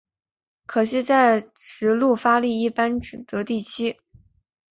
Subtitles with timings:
[0.65, 3.99] 可惜在直路发力一般只得第七。